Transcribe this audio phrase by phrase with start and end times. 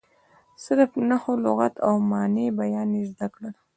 [0.63, 3.53] صرف، نحو، لغت او معاني بیان یې زده کړل.